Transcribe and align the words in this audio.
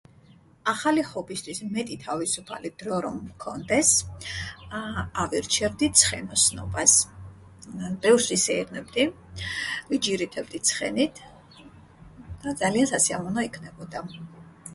ახალი 0.71 1.01
ჰობისთვის 1.07 1.59
მეტი 1.73 1.95
თავისუფალი 2.05 2.69
დრო 2.83 2.95
რომ 3.05 3.17
მქონდეს, 3.25 3.91
აა... 4.79 5.03
ავირჩევდი 5.25 5.89
ცხენოსნობას. 6.03 6.95
ბევრს 8.07 8.29
ვისეირნებდი, 8.35 9.05
ვიჯირითებდი 9.93 10.63
ცხენით 10.71 11.25
და 11.67 12.55
ძალიან 12.63 12.89
სასიამოვნო 12.95 13.45
იქნებოდა. 13.51 14.03